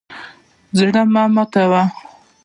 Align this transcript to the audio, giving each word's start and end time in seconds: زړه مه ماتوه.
زړه 0.77 1.01
مه 1.13 1.23
ماتوه. 1.35 1.83